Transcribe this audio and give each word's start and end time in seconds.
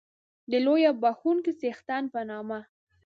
د 0.51 0.53
لوی 0.65 0.81
او 0.89 0.95
بښوونکي 1.03 1.51
څښتن 1.59 2.03
په 2.13 2.19
نامه. 2.29 2.59